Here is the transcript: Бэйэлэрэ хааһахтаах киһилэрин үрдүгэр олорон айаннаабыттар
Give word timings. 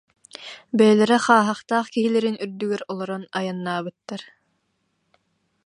Бэйэлэрэ 0.77 1.17
хааһахтаах 1.25 1.87
киһилэрин 1.93 2.37
үрдүгэр 2.43 2.81
олорон 2.91 3.23
айаннаабыттар 3.37 4.21